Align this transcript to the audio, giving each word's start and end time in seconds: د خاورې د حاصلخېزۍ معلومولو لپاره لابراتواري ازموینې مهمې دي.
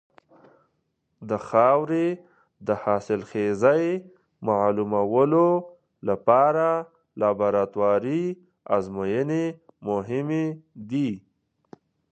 د 1.29 1.31
خاورې 1.47 2.07
د 2.67 2.69
حاصلخېزۍ 2.81 3.85
معلومولو 4.47 5.47
لپاره 6.07 6.67
لابراتواري 7.19 8.23
ازموینې 8.75 9.45
مهمې 9.87 10.45
دي. 10.91 11.11